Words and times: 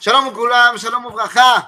שלום 0.00 0.26
לכולם, 0.26 0.74
שלום 0.76 1.06
וברכה, 1.06 1.60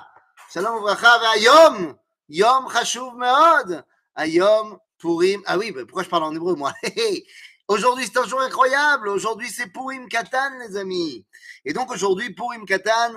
שלום 0.52 0.76
וברכה, 0.76 1.12
והיום, 1.22 1.92
יום 2.29 2.68
חשוב 2.68 3.18
מאוד, 3.18 3.72
היום 4.17 4.76
Purim, 5.03 5.43
ah 5.46 5.58
oui, 5.58 5.72
pourquoi 5.72 6.04
je 6.04 6.08
parle 6.08 6.22
en 6.22 6.32
hébreu 6.32 6.54
moi 6.54 6.72
Aujourd'hui 7.66 8.04
c'est 8.06 8.19
un 8.19 8.24
jour 8.24 8.40
incroyable, 8.40 9.08
aujourd'hui 9.08 9.50
c'est 9.50 9.66
Purim 9.66 10.08
Katan 10.08 10.58
les 10.61 10.77
amis. 10.77 11.27
Et 11.64 11.72
donc 11.72 11.90
aujourd'hui 11.90 12.32
Purim 12.32 12.64
Katan, 12.64 13.14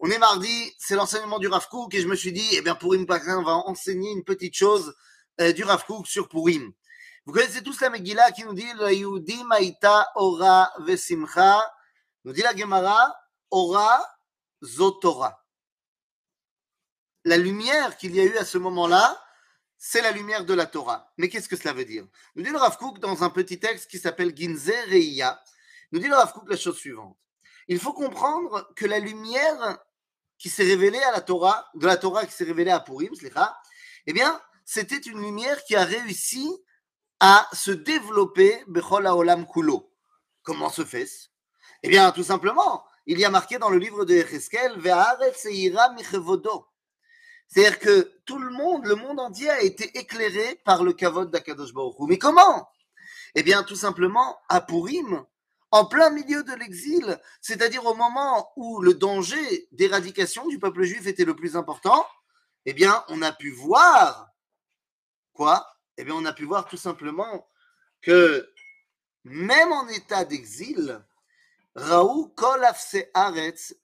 on 0.00 0.10
est 0.10 0.18
mardi, 0.18 0.72
c'est 0.78 0.94
l'enseignement 0.94 1.38
du 1.38 1.48
Rav 1.48 1.68
Kook 1.68 1.92
et 1.94 2.00
je 2.00 2.08
me 2.08 2.16
suis 2.16 2.32
dit, 2.32 2.48
eh 2.52 2.62
bien 2.62 2.74
Purim 2.74 3.04
Katan, 3.06 3.40
on 3.40 3.42
va 3.42 3.52
enseigner 3.52 4.10
une 4.10 4.24
petite 4.24 4.54
chose 4.54 4.94
euh, 5.42 5.52
du 5.52 5.64
Rav 5.64 5.84
Kook 5.84 6.06
sur 6.06 6.30
Purim. 6.30 6.72
Vous 7.26 7.32
connaissez 7.34 7.62
tous 7.62 7.78
la 7.82 7.90
Megillah 7.90 8.30
qui 8.32 8.44
nous 8.44 8.54
dit, 8.54 8.66
la 8.78 8.90
Yehudi 8.90 9.44
Maïta 9.44 10.08
Ora 10.14 10.72
Vesimcha, 10.78 11.60
nous 12.24 12.32
dit 12.32 12.40
la 12.40 12.56
Gemara, 12.56 13.14
Ora 13.50 14.02
Zotora. 14.63 15.45
La 17.25 17.37
lumière 17.37 17.97
qu'il 17.97 18.15
y 18.15 18.19
a 18.19 18.23
eu 18.23 18.37
à 18.37 18.45
ce 18.45 18.57
moment-là, 18.57 19.23
c'est 19.77 20.01
la 20.01 20.11
lumière 20.11 20.45
de 20.45 20.53
la 20.53 20.65
Torah. 20.65 21.11
Mais 21.17 21.29
qu'est-ce 21.29 21.49
que 21.49 21.55
cela 21.55 21.73
veut 21.73 21.85
dire? 21.85 22.07
Nous 22.35 22.43
dit 22.43 22.49
le 22.49 22.57
Rav 22.57 22.77
Kook 22.77 22.99
dans 22.99 23.23
un 23.23 23.29
petit 23.29 23.59
texte 23.59 23.89
qui 23.89 23.99
s'appelle 23.99 24.35
Ginzer 24.35 24.85
Reiya, 24.87 25.41
nous 25.91 25.99
dit 25.99 26.07
le 26.07 26.15
Rav 26.15 26.31
Kook 26.33 26.49
la 26.49 26.57
chose 26.57 26.77
suivante. 26.77 27.17
Il 27.67 27.79
faut 27.79 27.93
comprendre 27.93 28.71
que 28.75 28.85
la 28.85 28.99
lumière 28.99 29.79
qui 30.37 30.49
s'est 30.49 30.63
révélée 30.63 31.01
à 31.03 31.11
la 31.11 31.21
Torah, 31.21 31.69
de 31.75 31.85
la 31.85 31.97
Torah 31.97 32.25
qui 32.25 32.33
s'est 32.33 32.43
révélée 32.43 32.71
à 32.71 32.79
Purim, 32.79 33.13
eh 34.05 34.13
bien, 34.13 34.41
c'était 34.65 34.97
une 34.97 35.21
lumière 35.21 35.63
qui 35.63 35.75
a 35.75 35.83
réussi 35.83 36.49
à 37.19 37.47
se 37.53 37.71
développer 37.71 38.63
Bechol 38.67 39.07
Haolam 39.07 39.47
Kulo. 39.47 39.93
Comment 40.41 40.69
se 40.69 40.83
fait-ce? 40.83 41.29
Eh 41.83 41.89
bien, 41.89 42.11
tout 42.11 42.23
simplement, 42.23 42.85
il 43.05 43.19
y 43.19 43.25
a 43.25 43.29
marqué 43.29 43.57
dans 43.57 43.69
le 43.69 43.77
livre 43.77 44.05
de 44.05 44.13
Echeskel, 44.13 44.79
c'est-à-dire 47.47 47.79
que 47.79 48.11
tout 48.25 48.39
le 48.39 48.49
monde, 48.49 48.85
le 48.85 48.95
monde 48.95 49.19
entier 49.19 49.49
a 49.49 49.61
été 49.61 49.97
éclairé 49.97 50.59
par 50.65 50.83
le 50.83 50.93
kavod 50.93 51.29
d'Akadosh 51.29 51.73
Baruch 51.73 51.95
Mais 52.07 52.17
comment? 52.17 52.67
Eh 53.35 53.43
bien, 53.43 53.63
tout 53.63 53.75
simplement, 53.75 54.39
à 54.49 54.61
Purim, 54.61 55.23
en 55.71 55.85
plein 55.85 56.09
milieu 56.09 56.43
de 56.43 56.53
l'exil, 56.53 57.19
c'est-à-dire 57.41 57.85
au 57.85 57.95
moment 57.95 58.51
où 58.55 58.81
le 58.81 58.93
danger 58.93 59.67
d'éradication 59.71 60.47
du 60.47 60.59
peuple 60.59 60.83
juif 60.83 61.07
était 61.07 61.25
le 61.25 61.35
plus 61.35 61.55
important, 61.55 62.05
eh 62.65 62.73
bien, 62.73 63.03
on 63.09 63.21
a 63.21 63.31
pu 63.31 63.51
voir 63.51 64.29
quoi? 65.33 65.67
Eh 65.97 66.03
bien, 66.03 66.15
on 66.15 66.25
a 66.25 66.33
pu 66.33 66.45
voir 66.45 66.67
tout 66.67 66.77
simplement 66.77 67.47
que 68.01 68.49
même 69.23 69.71
en 69.71 69.87
état 69.87 70.25
d'exil, 70.25 71.03
Raou 71.75 72.27
kol 72.35 72.65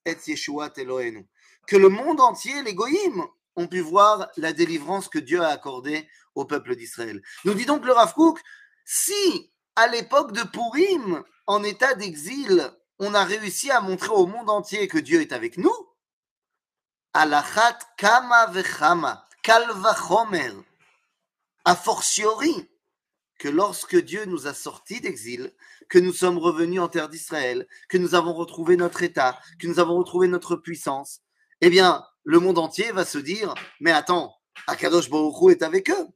et 0.06 0.18
Yeshuat 0.28 0.74
Elohenu. 0.78 1.28
Que 1.68 1.76
le 1.76 1.90
monde 1.90 2.22
entier, 2.22 2.62
les 2.64 2.74
goïms, 2.74 3.26
ont 3.56 3.68
pu 3.68 3.80
voir 3.82 4.30
la 4.38 4.54
délivrance 4.54 5.08
que 5.08 5.20
Dieu 5.20 5.42
a 5.42 5.50
accordée 5.50 6.08
au 6.36 6.46
peuple 6.46 6.76
d'Israël. 6.76 7.22
Nous 7.46 7.54
dit 7.54 7.66
donc 7.66 7.86
le 7.86 7.92
Rav 7.92 8.14
Kook, 8.14 8.40
si 8.86 9.52
à 9.76 9.88
l'époque 9.88 10.32
de 10.32 10.44
Purim, 10.44 11.24
en 11.48 11.64
état 11.64 11.94
d'exil, 11.96 12.72
on 13.00 13.14
a 13.14 13.24
réussi 13.24 13.72
à 13.72 13.82
montrer 13.82 14.10
au 14.10 14.28
monde 14.28 14.50
entier 14.50 14.88
que 14.88 14.98
Dieu 14.98 15.22
est 15.22 15.34
avec 15.34 15.58
nous, 15.58 15.76
alachat 17.14 17.80
kama 17.98 18.48
vechama, 18.48 19.28
kalva 19.42 19.96
chomer, 19.96 20.54
a 21.66 21.76
fortiori, 21.76 22.70
que 23.40 23.48
lorsque 23.48 23.96
Dieu 23.96 24.26
nous 24.26 24.46
a 24.46 24.54
sortis 24.54 25.02
d'exil, 25.02 25.52
que 25.88 25.98
nous 25.98 26.14
sommes 26.14 26.38
revenus 26.38 26.82
en 26.82 26.90
terre 26.90 27.10
d'Israël, 27.10 27.68
que 27.88 27.98
nous 27.98 28.14
avons 28.14 28.34
retrouvé 28.34 28.78
notre 28.78 29.02
état, 29.02 29.40
que 29.60 29.66
nous 29.66 29.80
avons 29.80 29.98
retrouvé 29.98 30.28
notre 30.28 30.56
puissance, 30.56 31.22
eh 31.62 31.70
bien, 31.70 32.06
le 32.24 32.40
monde 32.40 32.60
entier 32.60 32.92
va 32.92 33.06
se 33.06 33.18
dire, 33.18 33.56
mais 33.80 33.92
attends, 33.92 34.36
Akadosh 34.68 35.10
Baruch 35.10 35.52
est 35.52 35.64
avec 35.64 35.90
eux. 35.90 36.08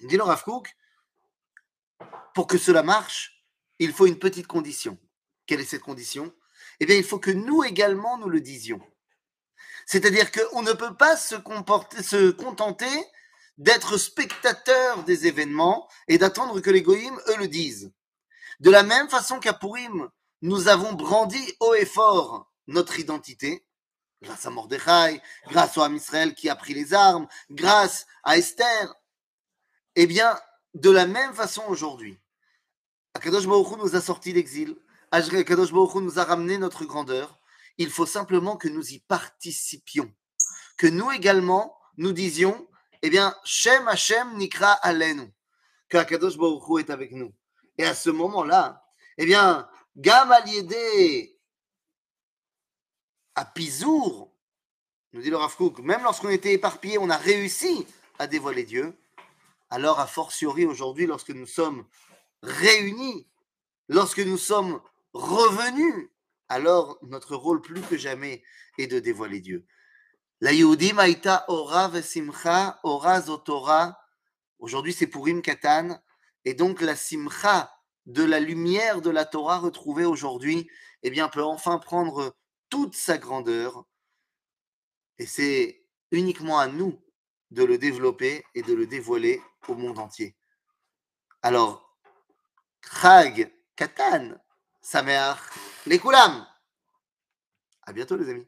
Dit 0.00 0.16
le 0.16 0.22
Rav 0.22 0.42
pour 2.34 2.46
que 2.46 2.58
cela 2.58 2.82
marche, 2.82 3.44
il 3.78 3.92
faut 3.92 4.06
une 4.06 4.18
petite 4.18 4.46
condition. 4.46 4.98
Quelle 5.46 5.60
est 5.60 5.64
cette 5.64 5.82
condition? 5.82 6.32
Eh 6.80 6.86
bien, 6.86 6.96
il 6.96 7.04
faut 7.04 7.18
que 7.18 7.30
nous 7.30 7.64
également 7.64 8.16
nous 8.18 8.28
le 8.28 8.40
disions. 8.40 8.80
C'est-à-dire 9.86 10.30
qu'on 10.30 10.62
ne 10.62 10.72
peut 10.72 10.94
pas 10.96 11.16
se, 11.16 11.36
se 12.02 12.30
contenter 12.30 13.04
d'être 13.58 13.96
spectateur 13.96 15.02
des 15.04 15.26
événements 15.26 15.88
et 16.06 16.16
d'attendre 16.16 16.60
que 16.60 16.70
les 16.70 16.82
goïms, 16.82 17.20
eux, 17.28 17.36
le 17.36 17.48
disent. 17.48 17.92
De 18.60 18.70
la 18.70 18.82
même 18.82 19.08
façon 19.08 19.40
qu'à 19.40 19.52
Purim, 19.52 20.08
nous 20.42 20.68
avons 20.68 20.92
brandi 20.92 21.42
haut 21.60 21.74
et 21.74 21.84
fort 21.84 22.50
notre 22.68 22.98
identité, 23.00 23.66
grâce 24.22 24.46
à 24.46 24.50
Mordechai, 24.50 25.20
grâce 25.48 25.76
au 25.76 25.82
Ham 25.82 25.96
Israël 25.96 26.34
qui 26.34 26.48
a 26.48 26.56
pris 26.56 26.74
les 26.74 26.94
armes, 26.94 27.26
grâce 27.50 28.06
à 28.24 28.38
Esther. 28.38 28.94
Eh 29.96 30.06
bien, 30.06 30.38
de 30.74 30.90
la 30.90 31.06
même 31.06 31.34
façon 31.34 31.62
aujourd'hui, 31.68 32.18
Akadosh 33.14 33.46
Baruch 33.46 33.78
nous 33.78 33.96
a 33.96 34.00
sorti 34.00 34.32
l'exil, 34.32 34.76
Akadosh 35.10 35.72
Baruch 35.72 35.94
nous 35.96 36.18
a 36.18 36.24
ramené 36.24 36.58
notre 36.58 36.84
grandeur. 36.84 37.38
Il 37.78 37.90
faut 37.90 38.06
simplement 38.06 38.56
que 38.56 38.68
nous 38.68 38.92
y 38.92 39.00
participions, 39.00 40.12
que 40.76 40.86
nous 40.86 41.10
également, 41.10 41.76
nous 41.96 42.12
disions 42.12 42.68
eh 43.02 43.10
bien, 43.10 43.34
Shem 43.44 43.86
Hashem 43.88 44.36
Nikra 44.36 44.72
Alenu, 44.72 45.32
que 45.88 45.96
Akadosh 45.96 46.36
Baruch 46.36 46.80
est 46.80 46.90
avec 46.90 47.12
nous. 47.12 47.32
Et 47.76 47.84
à 47.84 47.94
ce 47.94 48.10
moment-là, 48.10 48.84
eh 49.16 49.26
bien, 49.26 49.68
Gam 49.96 50.30
Aliede 50.32 51.30
à 53.34 53.44
Pizour, 53.44 54.32
nous 55.12 55.22
dit 55.22 55.30
le 55.30 55.36
Rav 55.36 55.56
même 55.82 56.02
lorsqu'on 56.02 56.28
était 56.28 56.52
éparpillé, 56.52 56.98
on 56.98 57.08
a 57.08 57.16
réussi 57.16 57.86
à 58.18 58.26
dévoiler 58.26 58.64
Dieu. 58.64 58.98
Alors, 59.70 60.00
a 60.00 60.06
fortiori 60.06 60.64
aujourd'hui, 60.66 61.06
lorsque 61.06 61.30
nous 61.30 61.46
sommes 61.46 61.86
réunis, 62.42 63.28
lorsque 63.88 64.20
nous 64.20 64.38
sommes 64.38 64.80
revenus, 65.12 66.10
alors 66.48 66.98
notre 67.02 67.36
rôle 67.36 67.60
plus 67.60 67.82
que 67.82 67.96
jamais 67.96 68.42
est 68.78 68.86
de 68.86 68.98
dévoiler 68.98 69.40
Dieu. 69.40 69.66
La 70.40 70.52
Yehudim 70.52 70.94
Maïta 70.94 71.44
Ora 71.48 71.88
Vesimcha 71.88 72.78
Ora 72.84 73.20
Zotora. 73.20 74.00
Aujourd'hui, 74.60 74.92
c'est 74.92 75.08
Purim 75.08 75.42
Katan. 75.42 76.00
Et 76.44 76.54
donc, 76.54 76.80
la 76.80 76.94
Simcha 76.94 77.74
de 78.06 78.22
la 78.22 78.38
lumière 78.38 79.02
de 79.02 79.10
la 79.10 79.24
Torah 79.24 79.58
retrouvée 79.58 80.04
aujourd'hui, 80.04 80.70
eh 81.02 81.10
bien, 81.10 81.28
peut 81.28 81.42
enfin 81.42 81.78
prendre 81.78 82.36
toute 82.70 82.94
sa 82.94 83.18
grandeur. 83.18 83.84
Et 85.18 85.26
c'est 85.26 85.84
uniquement 86.12 86.60
à 86.60 86.68
nous 86.68 87.02
de 87.50 87.64
le 87.64 87.76
développer 87.76 88.44
et 88.54 88.62
de 88.62 88.74
le 88.74 88.86
dévoiler 88.86 89.42
au 89.66 89.74
monde 89.74 89.98
entier. 89.98 90.36
Alors, 91.42 91.98
Chag 93.00 93.52
Katan, 93.74 94.36
Sameach, 94.80 95.40
les 95.84 95.98
Koulam. 95.98 96.46
À 97.82 97.92
bientôt, 97.92 98.16
les 98.16 98.30
amis. 98.30 98.46